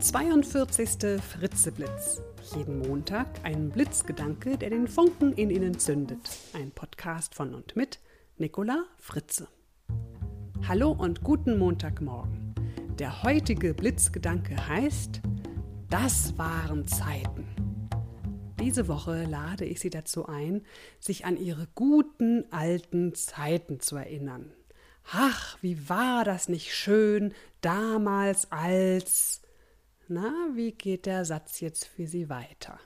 [0.00, 1.20] 42.
[1.20, 2.22] Fritzeblitz.
[2.54, 6.20] Jeden Montag ein Blitzgedanke, der den Funken in Ihnen zündet.
[6.52, 7.98] Ein Podcast von und mit
[8.36, 9.48] Nicola Fritze.
[10.68, 12.54] Hallo und guten Montagmorgen.
[13.00, 15.20] Der heutige Blitzgedanke heißt
[15.90, 17.48] Das waren Zeiten.
[18.60, 20.62] Diese Woche lade ich Sie dazu ein,
[21.00, 24.52] sich an Ihre guten alten Zeiten zu erinnern.
[25.10, 29.42] Ach, wie war das nicht schön damals als.
[30.10, 32.80] Na, wie geht der Satz jetzt für Sie weiter?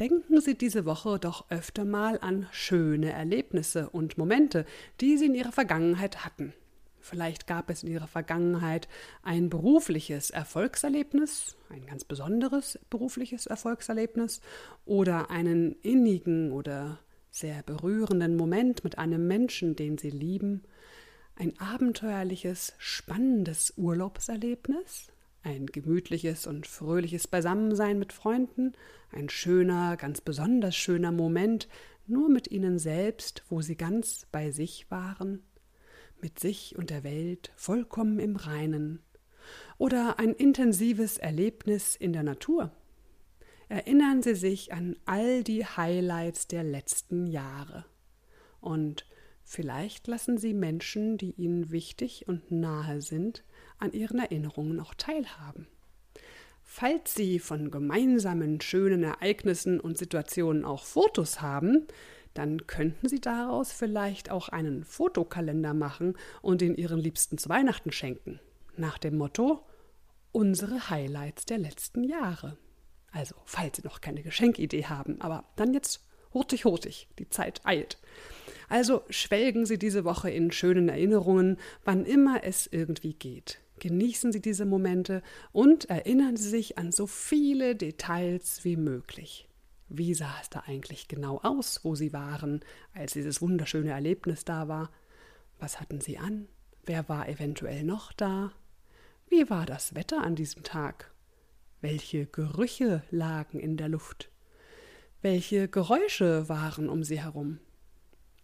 [0.00, 4.64] Denken Sie diese Woche doch öfter mal an schöne Erlebnisse und Momente,
[5.02, 6.54] die Sie in Ihrer Vergangenheit hatten.
[6.98, 8.88] Vielleicht gab es in Ihrer Vergangenheit
[9.22, 14.40] ein berufliches Erfolgserlebnis, ein ganz besonderes berufliches Erfolgserlebnis
[14.86, 20.62] oder einen innigen oder sehr berührenden Moment mit einem Menschen, den Sie lieben,
[21.36, 25.12] ein abenteuerliches, spannendes Urlaubserlebnis,
[25.48, 28.74] ein gemütliches und fröhliches Beisammensein mit Freunden,
[29.10, 31.68] ein schöner, ganz besonders schöner Moment,
[32.06, 35.42] nur mit ihnen selbst, wo sie ganz bei sich waren,
[36.20, 39.00] mit sich und der Welt vollkommen im Reinen,
[39.78, 42.70] oder ein intensives Erlebnis in der Natur.
[43.70, 47.86] Erinnern Sie sich an all die Highlights der letzten Jahre
[48.60, 49.06] und
[49.50, 53.44] Vielleicht lassen Sie Menschen, die Ihnen wichtig und nahe sind,
[53.78, 55.66] an Ihren Erinnerungen auch teilhaben.
[56.64, 61.86] Falls Sie von gemeinsamen schönen Ereignissen und Situationen auch Fotos haben,
[62.34, 67.90] dann könnten Sie daraus vielleicht auch einen Fotokalender machen und ihn Ihren Liebsten zu Weihnachten
[67.90, 68.38] schenken.
[68.76, 69.64] Nach dem Motto
[70.30, 72.58] Unsere Highlights der letzten Jahre.
[73.12, 77.98] Also, falls Sie noch keine Geschenkidee haben, aber dann jetzt hurtig, hurtig, die Zeit eilt.
[78.68, 83.58] Also schwelgen Sie diese Woche in schönen Erinnerungen, wann immer es irgendwie geht.
[83.78, 89.48] Genießen Sie diese Momente und erinnern Sie sich an so viele Details wie möglich.
[89.88, 92.60] Wie sah es da eigentlich genau aus, wo Sie waren,
[92.92, 94.90] als dieses wunderschöne Erlebnis da war?
[95.58, 96.46] Was hatten Sie an?
[96.84, 98.52] Wer war eventuell noch da?
[99.28, 101.12] Wie war das Wetter an diesem Tag?
[101.80, 104.30] Welche Gerüche lagen in der Luft?
[105.22, 107.58] Welche Geräusche waren um Sie herum?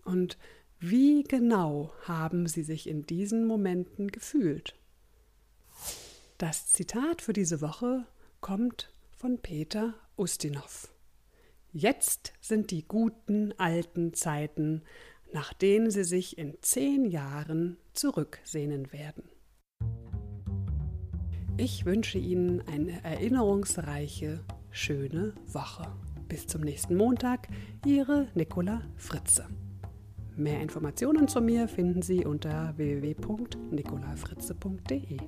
[0.04, 0.38] Und
[0.80, 4.74] wie genau haben Sie sich in diesen Momenten gefühlt?
[6.38, 8.06] Das Zitat für diese Woche
[8.40, 10.92] kommt von Peter Ustinov.
[11.72, 14.82] Jetzt sind die guten alten Zeiten,
[15.32, 19.28] nach denen Sie sich in zehn Jahren zurücksehnen werden.
[21.56, 24.40] Ich wünsche Ihnen eine erinnerungsreiche,
[24.72, 25.86] schöne Woche.
[26.26, 27.46] Bis zum nächsten Montag,
[27.86, 29.46] Ihre Nicola Fritze.
[30.36, 35.18] Mehr Informationen zu mir finden Sie unter www.nicolafritze.de.